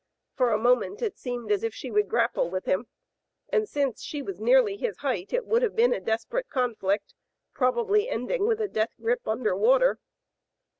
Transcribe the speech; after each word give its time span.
For 0.33 0.49
a 0.51 0.57
moment 0.57 1.03
it 1.03 1.19
seemed 1.19 1.51
as 1.51 1.61
if 1.63 1.75
she 1.75 1.91
would 1.91 2.09
grapple 2.09 2.49
with 2.49 2.65
him, 2.65 2.87
and 3.49 3.69
since 3.69 4.01
she 4.01 4.23
was 4.23 4.39
nearly 4.39 4.75
his 4.75 4.97
height 4.97 5.31
it 5.31 5.45
would 5.45 5.61
have 5.61 5.75
been 5.75 5.93
a 5.93 5.99
desperate 5.99 6.49
con 6.49 6.73
flict, 6.73 7.13
probably 7.53 8.09
ending 8.09 8.47
with 8.47 8.59
a 8.61 8.67
death 8.67 8.95
grip 8.99 9.27
under 9.27 9.55
water. 9.55 9.99